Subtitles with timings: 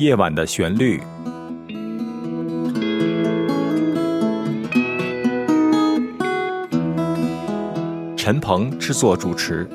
[0.00, 0.98] 夜晚的旋律，
[8.16, 9.68] 陈鹏制作主持。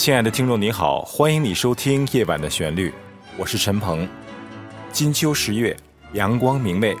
[0.00, 2.88] 亲爱的听众，你好，欢迎你收听《夜晚的旋律》，
[3.36, 4.08] 我是陈鹏。
[4.90, 5.76] 金秋十月，
[6.14, 6.96] 阳光明媚，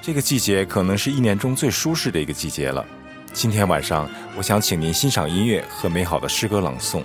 [0.00, 2.86] 这个季节可能是一年中最舒适的一个季节了。
[3.32, 7.02] 今天晚上，我想请您欣赏音乐和美好的诗歌朗诵。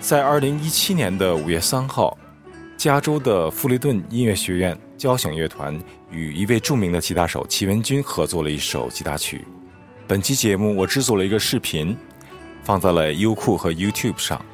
[0.00, 2.16] 在二零一七年的五月三号，
[2.76, 5.76] 加州的富雷顿音乐学院交响乐团
[6.12, 9.44] 与一位著名的吉他手齐文君合作了一首吉他曲。
[10.06, 11.98] 本期节目，我制作了一个视频。
[12.66, 14.44] 放在了优酷和 YouTube 上，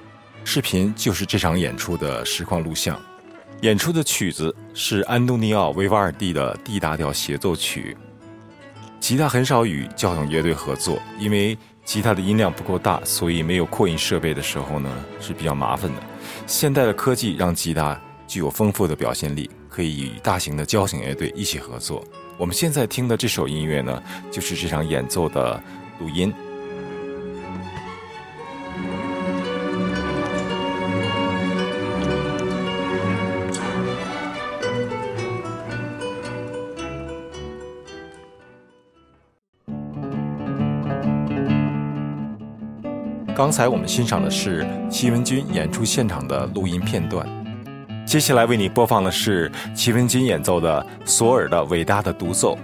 [0.45, 3.01] 视频就是这场演出的实况录像。
[3.63, 7.97] 演出的曲子是安东尼奥·维瓦尔第的 D 大调协奏曲。
[9.01, 16.03] 吉他很少与交响乐队合作，因为吉他的音量不够大，所以没有扩音设备的时候呢是比较麻烦的。
[16.47, 22.05] 现代的科技让吉他具有丰富的表现力，可以与大型的交响乐队一起合作。
[22.37, 25.59] 我们现在听的这首音乐呢，就是这场演奏的
[25.99, 26.31] 录音。
[43.43, 47.27] 刚才我们欣赏的是齐文君演出现场的录音片段，
[48.07, 52.57] 接下来为你播放的是齐文君演奏的索尔的伟大的独奏。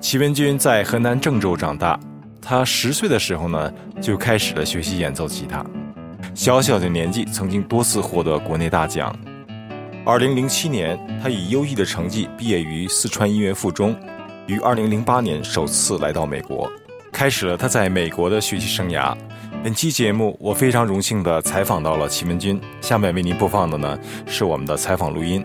[0.00, 1.96] 齐文君在河南郑州长大，
[2.40, 5.64] 他十岁的时候呢就开始了学习演奏吉他，
[6.34, 9.16] 小小的年纪曾经多次获得国内大奖。
[10.04, 13.94] 二零零七年，他以优异的成绩毕业于四川音乐附中，
[14.48, 16.68] 于二零零八年首次来到美国。
[17.12, 19.14] 开始了他在美国的学习生涯。
[19.62, 22.58] 本期节目，我非常荣幸地采访到了齐文君。
[22.80, 23.96] 下面为您播放的呢
[24.26, 25.44] 是我们的采访录音。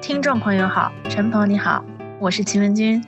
[0.00, 1.84] 听众朋友好，陈鹏你好，
[2.18, 3.04] 我是齐文君，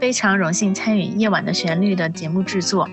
[0.00, 2.88] 非常荣幸参与《夜晚的旋律》的节目制作。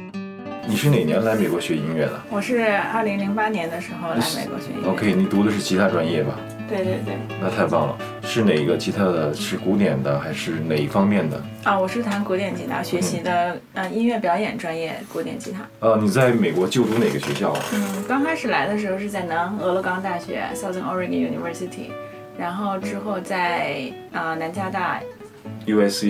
[0.67, 2.21] 你是哪年来美国学音乐的？
[2.29, 2.61] 我是
[2.93, 4.89] 二零零八年的时候来美国学音乐。
[4.89, 6.39] OK，你读的是吉他专业吧？
[6.71, 7.97] 对对对，那太棒了！
[8.23, 9.33] 是哪个吉他的？
[9.33, 11.43] 是古典的还是哪一方面的？
[11.65, 15.59] 啊，我是弹古典吉他，学习的呃音乐表演专业，古典吉他。
[15.81, 17.53] 呃，你在美国就读哪个学校？
[17.73, 21.91] 嗯，刚开始来的时候是在南俄勒冈大学 （Southern Oregon University），
[22.39, 25.01] 然后之后在啊南加大
[25.65, 26.05] （USC）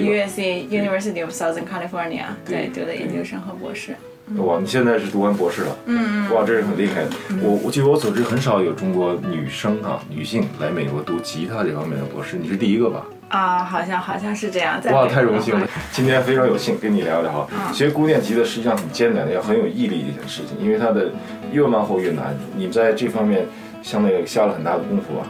[0.70, 3.96] University of Southern California 对读的研究生和博士。
[4.38, 7.10] 哇，你现在是读完博士了，嗯嗯，哇，这是很厉害的。
[7.42, 13.06] 我我据我所知，很少有中国女生啊，女性来美国读吉他这方面的博士，你是第一个吧？
[13.30, 14.82] 啊，好像好像是这样。
[14.92, 17.48] 哇，太荣幸了，今天非常有幸跟你聊聊哈。
[17.74, 21.12] 学古典吉他实际上很艰难的，要很有毅力的一件事情，因为它的
[21.52, 22.36] 越慢后越难。
[22.56, 23.46] 你在这方面
[23.82, 25.28] 相对下了很大的功夫啊。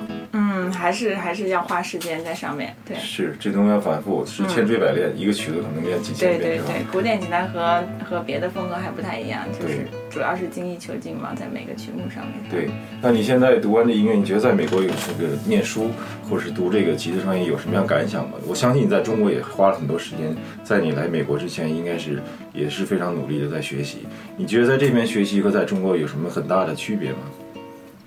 [0.81, 2.97] 嗯，还是还是要花时间在上面，对。
[2.97, 12.35] 是，这东西要反复，是千锤百炼，一个曲子可能练几千遍，对对对，古典吉他和和别的风格还不太一样，就是主要是精益求精嘛，在每个曲目上面。
[12.49, 12.69] 对，
[13.01, 15.91] 那你现在读完这音乐，你觉得在美国有这个念书，
[16.27, 18.37] 或者是读这个吉他专业有什么样感想吗？
[18.47, 22.21] 我相信你在中国也花了很多时间，在你来美国之前，应该是
[22.53, 23.99] 也是非常努力的在学习。
[24.35, 27.19] 你觉得在这边学习和在中国有什么很大的区别吗？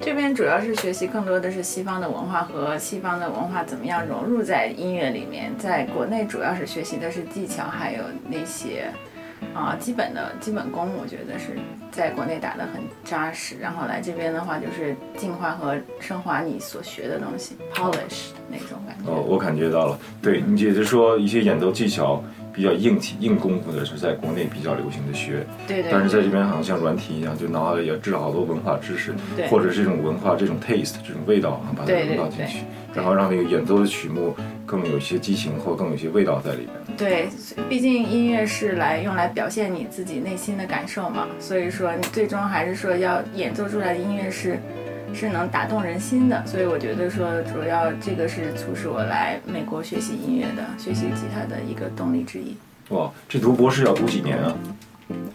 [0.01, 5.53] 这边主要是学习更多的是西方的文化和西方的文化怎么样融入在音乐里面。
[5.57, 8.91] 在国内主要是学习的是技巧，还有那些
[9.55, 11.59] 啊基本的基本功，我觉得是
[11.91, 13.57] 在国内打得很扎实。
[13.59, 19.11] 然后来这边的话，就是进化和升华你所学的东西，polish 那种感觉。
[19.11, 19.99] 哦，我感觉到了。
[20.21, 22.23] 对你，姐姐说一些演奏技巧。
[22.55, 25.91] 比较硬气硬功夫的是在国内比较流行的学，对对。
[25.91, 32.59] 但是在这边好像像软体一样，就脑海里要知道好多文化知识，对或者这种文化这种 taste 这种味道，把它融到进去，
[32.95, 36.97] 然后让那个演奏的曲目更有一些激情或更有一些味道在里边。
[36.97, 37.29] 对，
[37.69, 44.57] 毕竟音乐是来用来表现你自己内心的感受嘛，所以说你最终还是说要演奏出来的音乐是
[45.15, 46.45] 是能打动人心的。
[46.45, 52.57] 所以我觉得说，主要这个是促使我来美国学习音乐的、学习吉他的一个动力之一。
[52.91, 54.55] 哇，这读博士要读几年啊？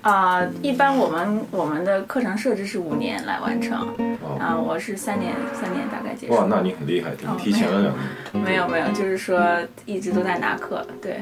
[0.01, 3.87] 啊、一般我们我们的课程设置是五年来完成，
[4.21, 6.33] 哦，啊、我是三年，三年大概结束。
[6.33, 8.43] 哇，那你很厉害，提前了两年。
[8.43, 9.39] 没有没有，就是说
[9.85, 11.21] 一直都在拿课，对。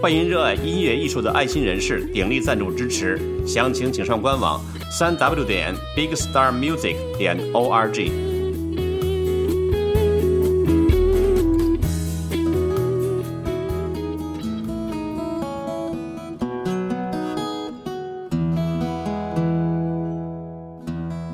[0.00, 3.18] 欢迎热爱音乐艺术的爱心人士鼎力赞助支持。
[3.44, 8.08] 详情请上官网：三 w 点 bigstarmusic 点 org。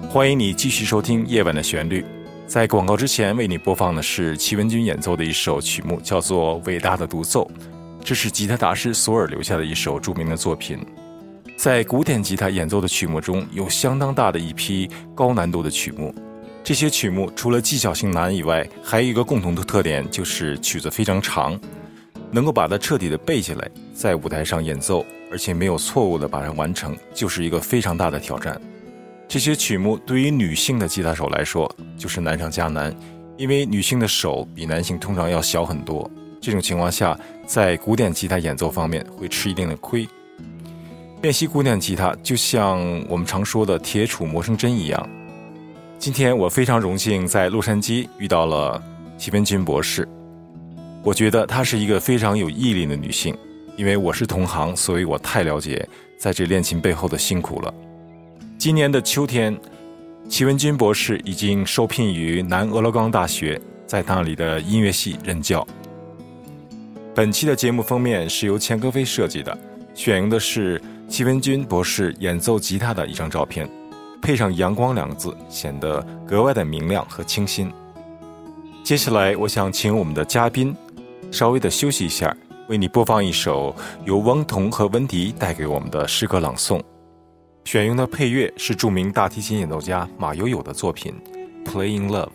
[0.08, 2.00] 欢迎你继续收听《夜晚的旋律》。
[2.46, 7.46] 在广告之前，为你播放的是齐文君演奏的一首曲目，叫做《伟大的独奏》。
[8.04, 10.78] 这是吉他大师索尔留下的一首著名的作品。
[11.56, 16.14] 在古典吉他演奏的曲目中，有相当大的一批高难度的曲目。
[16.62, 21.58] 这些曲目除了技巧性难以外，还有一个共同的特点，就是曲子非常长。
[22.30, 28.60] 能够把它彻底的背下来，在舞台上演奏，而且没有错误的把它完成，就是一个非常大的挑战。
[29.26, 32.94] 这些曲目对于女性的吉他手来说就是难上加难，
[33.38, 36.10] 因为女性的手比男性通常要小很多。
[36.44, 40.06] 这种情况下，在古典吉他演奏方面会吃一定的亏。
[41.22, 45.08] 练习古典吉他就像我们常说的“铁杵磨成针”一样。
[45.98, 48.82] 今天我非常荣幸在洛杉矶遇到了
[49.16, 50.06] 齐文君博士，
[51.02, 53.34] 我觉得她是一个非常有毅力的女性。
[53.78, 57.72] 因为我是同行，所以我太了解在这练琴背后的辛苦了。
[58.58, 59.58] 今年的秋天，
[60.28, 65.66] 齐文君博士已经受聘于南俄勒冈大学，在那里的音乐系任教。
[67.14, 69.56] 本期的节目封面是由钱歌飞设计的，
[69.94, 73.70] 选用的是齐文君博士演奏吉他的一张照片，
[74.20, 77.70] 配上“阳光”两个字，显得格外的明亮和清新。
[78.82, 80.74] 接下来，我想请我们的嘉宾
[81.30, 83.72] 稍微的休息一下，为你播放一首
[84.04, 86.82] 由汪彤和温迪带给我们的诗歌朗诵。
[87.64, 91.14] 选用的配乐是著名大提琴演奏家马友友的作品
[91.70, 92.26] 《Playing Love》。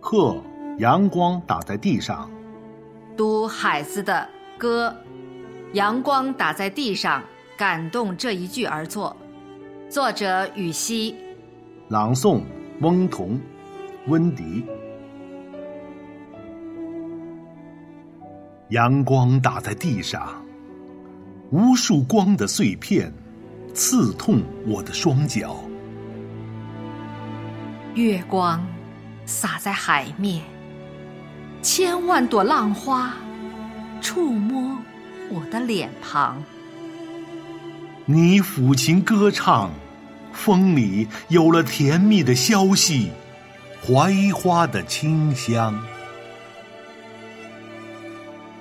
[0.00, 0.36] 呵，
[0.78, 2.30] 阳光打在地上，
[3.16, 4.28] 读海子的
[4.58, 4.94] 歌，
[5.72, 7.22] 阳光打在地上，
[7.56, 9.16] 感动这一句而作。
[9.88, 11.16] 作者羽西，
[11.88, 12.42] 朗诵
[12.82, 13.40] 翁同、
[14.08, 14.66] 温迪。
[18.68, 20.44] 阳光打在地上，
[21.50, 23.10] 无数光的碎片
[23.72, 25.56] 刺痛我的双脚。
[27.94, 28.62] 月光
[29.24, 30.42] 洒在海面，
[31.66, 33.12] 千万朵浪花
[34.00, 34.78] 触摸。
[35.28, 36.40] 我的脸庞，
[38.04, 39.72] 你抚琴歌唱，
[40.32, 43.10] 风里有了甜蜜的消息，
[43.84, 45.76] 槐花的清香。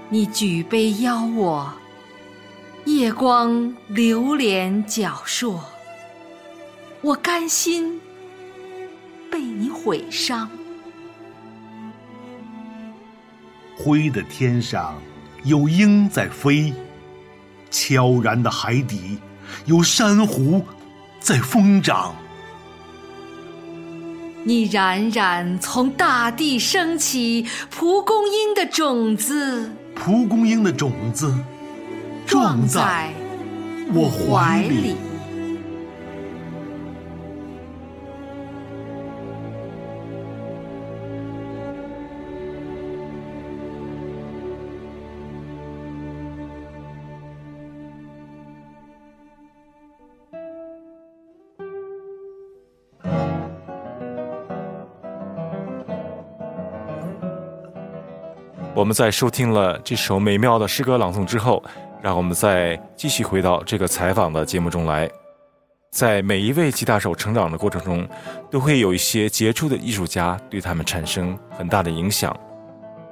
[0.10, 1.72] 你举杯邀我，
[2.86, 5.60] 夜光流连皎烁，
[7.02, 8.02] 我甘心
[9.30, 10.50] 被你毁伤。
[13.76, 14.96] 灰的天上。
[15.44, 16.74] 有鹰在飞，
[17.70, 19.20] 悄然的海底
[19.66, 20.64] 有珊瑚
[21.20, 22.16] 在疯长。
[24.44, 31.32] 你冉冉从大地升起，蒲公英的种子，蒲公英的种子
[32.26, 33.14] 撞在
[33.94, 34.96] 我怀里。
[58.86, 61.64] 我们在收听了这首美妙的诗歌朗诵之后，
[62.04, 65.10] 让我们再继续回到这个采访的节目中来。
[65.90, 68.08] 在每一位吉他手成长的过程中，
[68.52, 72.32] 都会有一些杰出的艺术家对他们产生很大的影响。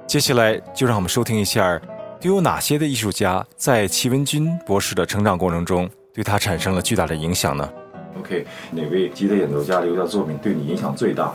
[0.06, 1.76] 接下来就让我们收听一下，
[2.20, 7.68] 都有哪些的艺术家在齐文君博士的成长过程中对他产生了巨大的影响呢
[8.20, 11.32] ？OK，哪位吉他演奏家留下作品对你影响最大？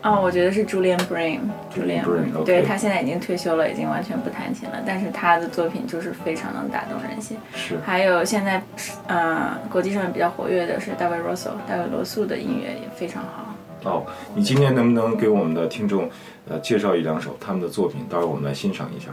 [0.00, 4.80] 啊，我觉得是 Julian Bream，Julian Bream，对他现在已经退休了，已经完全不弹琴了。
[4.86, 7.36] 但是他的作品就是非常能打动人心。
[7.54, 7.76] 是。
[7.84, 8.62] 还有现在，
[9.08, 13.54] 呃，国际上面比较活跃的是大卫罗素，大卫罗素的音乐也非常好。
[13.90, 16.08] 哦，你今天能不能给我们的听众，
[16.48, 19.08] 呃，介绍一两首他们的作品，待会儿我们来欣赏一下。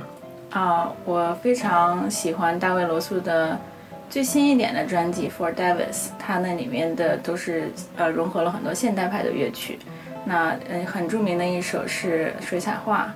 [0.51, 3.59] 啊，我非常喜欢大卫罗素的
[4.07, 5.77] 最新一点的专辑《For Davis》，
[6.19, 9.79] 它那里面的都是呃融合了很多现代派的乐曲。
[10.25, 13.13] 那嗯，很著名的一首是水彩画。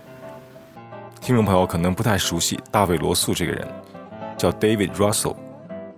[1.20, 3.68] 听众朋友可能不太熟悉大卫罗素这个人，
[4.38, 5.36] 叫 David Russell，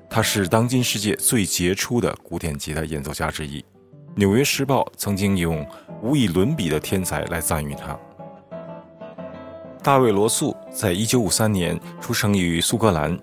[0.10, 3.60] 他是当今世界最杰出的古典吉他演奏家之一。
[4.16, 5.68] 《纽约时报》曾经用
[6.02, 7.98] 无以伦比的天才来赞誉他。
[9.84, 13.20] 大卫罗素在一九五三年出生于苏格兰，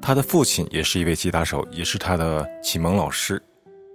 [0.00, 3.42] 他的父亲也是一位吉他手，也是他的启蒙老师。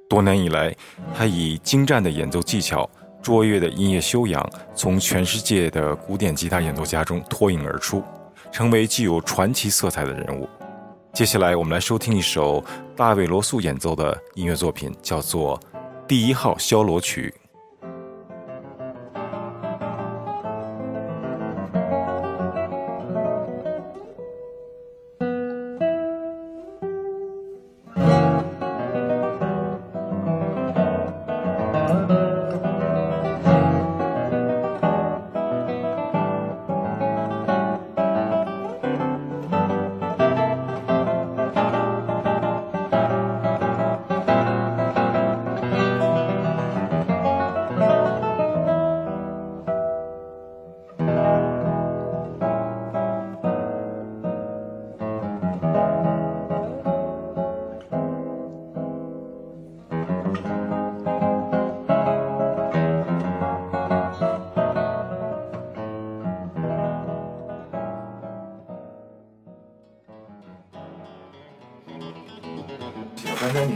[0.09, 0.75] 多年以来，
[1.15, 2.89] 他以精湛的演奏技巧。
[3.25, 8.03] 卓越的音乐修养，从全世界的古典吉他演奏家中脱颖而出，
[8.51, 10.47] 成为具有传奇色彩的人物。
[11.11, 12.63] 接下来，我们来收听一首
[12.95, 15.59] 大卫·罗素演奏的音乐作品，叫做
[16.07, 17.33] 《第一号肖罗曲》。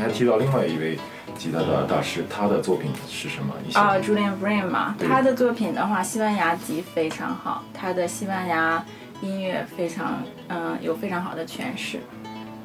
[0.09, 0.97] 提到另外一位
[1.37, 3.53] 吉他的大师，他的作品是什么？
[3.73, 8.83] 啊，Julian Bream 嘛，他的作品的话，西班牙籍非常好，他的西班牙
[9.21, 11.99] 音乐非常，嗯，有非常好的诠释，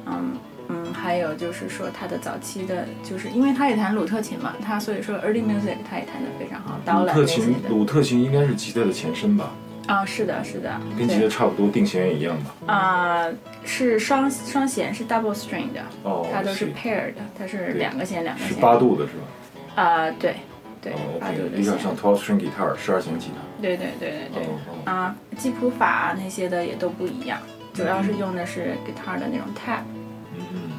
[0.05, 0.33] 嗯
[0.67, 6.79] 嗯，还有就是说他的早期的，就是因为他也弹鲁特琴嘛，他所以说 early music 他也弹得非常好。
[7.01, 9.51] 鲁特琴，鲁特琴应该是吉他的前身吧？
[9.87, 12.73] 啊，是的，是的，跟吉他差不多，定弦也一样吧？
[12.73, 13.27] 啊，
[13.63, 18.53] 是双双弦，是 double string 的，哦，它都是 paired，它是两个弦两个弦。
[18.53, 19.83] 是八度的是吧？
[19.83, 20.35] 啊，对，
[20.81, 21.49] 对，八度的。
[21.55, 23.61] 比较像 twelve string guitar，十二弦吉他。
[23.61, 24.91] 对对对对对。
[24.91, 27.39] 啊，记谱法那些的也都不一样。
[27.73, 29.81] 主要是用的是 guitar 的那种 tap，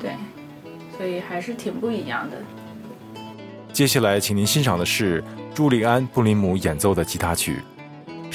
[0.01, 0.13] 对，
[0.97, 2.39] 所以还是挺不一样的。
[3.71, 5.23] 接下来，请您欣赏的是
[5.55, 7.57] 朱利安·布林姆演奏的吉他曲《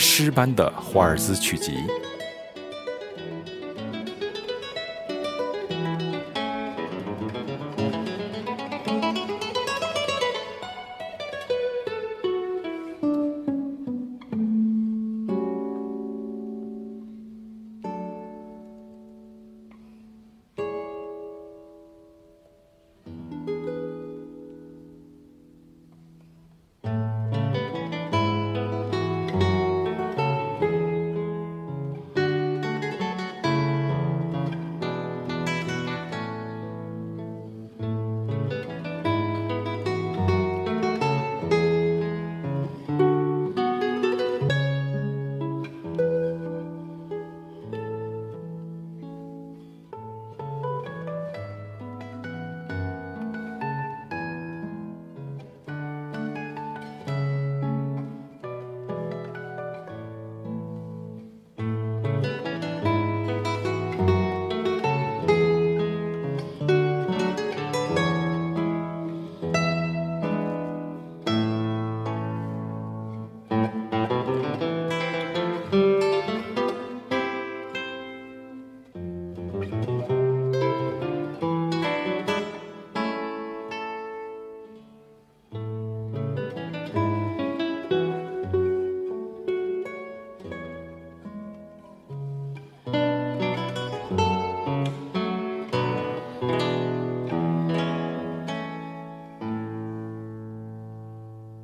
[0.02, 1.74] 诗般的华尔兹曲集》。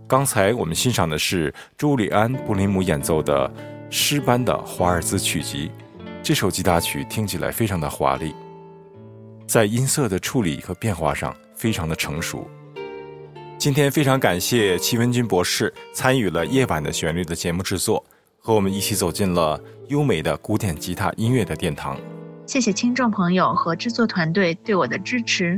[0.07, 3.51] 刚才我们欣赏的是朱利安·布林姆演奏的
[3.89, 5.69] 诗班的华尔兹曲集。
[6.27, 8.35] 这首吉他曲听起来非常的华丽，
[9.47, 12.45] 在音色的处理和变化上非常的成熟。
[13.57, 18.03] 今天非常感谢齐文君博士参与了《夜晚的旋律》的节目制作，
[18.39, 21.97] 和我们一起走进了优美的古典吉他音乐的殿堂。
[22.45, 25.57] 谢谢听众朋友和制作团队对我的支持，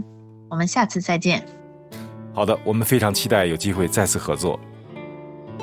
[0.52, 1.44] 我们下次再见。
[2.32, 4.60] 好的，我们非常期待有机会再次合作。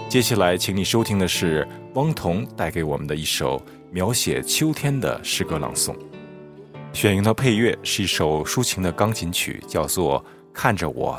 [0.08, 3.62] 接下来，请你收听的是汪彤带给我们的一首
[3.96, 5.96] 描写秋天的诗歌朗诵。
[6.92, 11.14] 选用的配乐是一首抒情的钢琴曲，叫做《看着我》。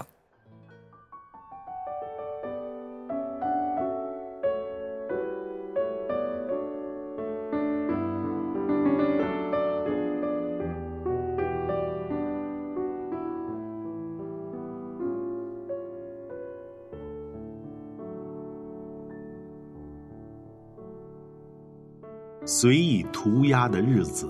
[22.50, 24.30] 随意涂鸦的日子，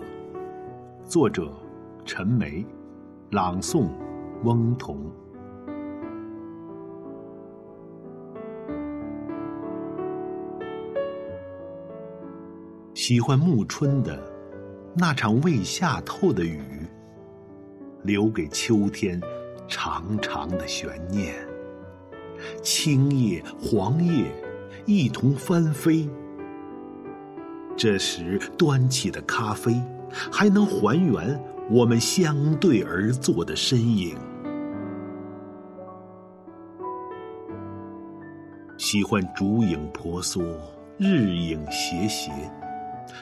[1.08, 1.54] 作者
[2.04, 2.66] 陈梅，
[3.30, 3.90] 朗诵
[4.44, 5.00] 翁同。
[12.96, 14.20] 喜欢暮春的
[14.96, 16.60] 那场未下透的雨，
[18.02, 19.22] 留给秋天
[19.68, 21.36] 长长的悬念。
[22.64, 24.26] 青叶黄叶
[24.88, 26.10] 一同翻飞。
[27.78, 29.80] 这时端起的咖啡，
[30.32, 34.18] 还能还原我们相对而坐的身影。
[38.80, 40.44] 喜欢烛影婆娑，
[40.98, 42.32] 日影斜斜，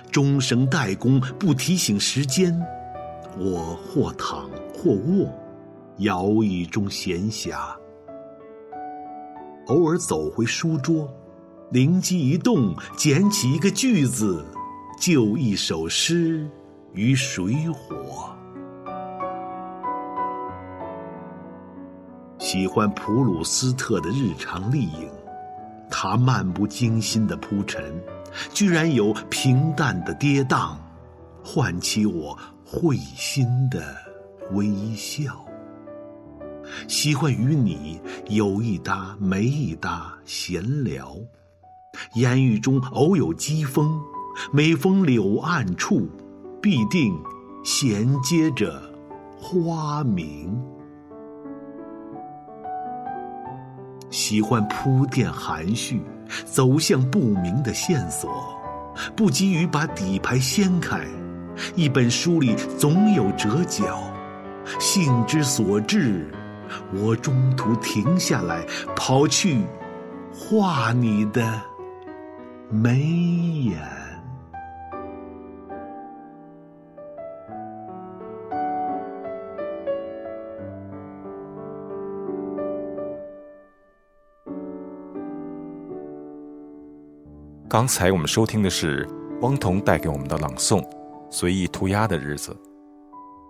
[0.09, 2.57] 钟声代工，不提醒时间。
[3.37, 5.29] 我或躺或卧，
[5.97, 7.75] 摇椅中闲暇，
[9.67, 11.13] 偶尔走回书桌。
[11.75, 14.45] 灵机一动，捡起一个句子，
[14.97, 16.49] 就一首诗
[16.93, 18.33] 于水火。
[22.39, 25.09] 喜欢普鲁斯特的日常丽影，
[25.91, 28.01] 他漫不经心的铺陈，
[28.53, 30.77] 居然有平淡的跌宕，
[31.43, 33.83] 唤起我会心的
[34.51, 35.45] 微笑。
[36.87, 41.13] 喜欢与你有一搭没一搭闲聊。
[42.13, 43.99] 言语中偶有讥讽，
[44.51, 46.07] 每逢柳暗处，
[46.61, 47.17] 必定
[47.63, 48.81] 衔接着
[49.37, 50.55] 花名。
[54.09, 56.01] 喜欢铺垫含蓄，
[56.45, 58.31] 走向不明的线索，
[59.15, 61.01] 不急于把底牌掀开。
[61.75, 64.01] 一本书里总有折角，
[64.79, 66.29] 兴之所至，
[66.93, 69.61] 我中途停下来，跑去
[70.33, 71.61] 画你的。
[72.71, 73.79] 眉眼。
[87.67, 89.07] 刚才我们收听的是
[89.41, 90.81] 汪彤带给我们的朗诵
[91.29, 92.51] 《随意涂鸦的日子》，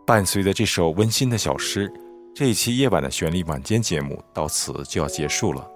[0.06, 1.91] 伴随着这首温馨的小诗，
[2.34, 5.74] 这一期夜晚的旋律晚间节目到此就要结束了。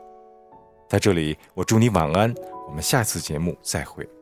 [0.90, 2.34] 在这里我祝你晚安
[2.68, 4.19] 我们下次节目再会。